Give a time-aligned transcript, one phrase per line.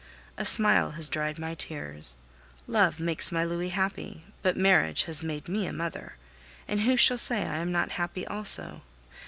[0.35, 2.15] A smile has dried my tears.
[2.65, 6.15] Love makes my Louis happy, but marriage has made me a mother,
[6.67, 8.81] and who shall say I am not happy also?